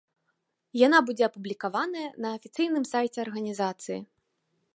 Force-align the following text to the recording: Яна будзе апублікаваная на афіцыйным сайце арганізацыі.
Яна 0.87 1.01
будзе 1.09 1.23
апублікаваная 1.27 2.07
на 2.25 2.29
афіцыйным 2.39 2.83
сайце 2.93 3.17
арганізацыі. 3.27 3.99